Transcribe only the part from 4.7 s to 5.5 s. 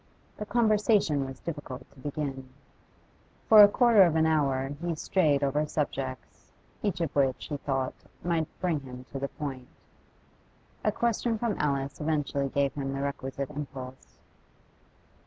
he strayed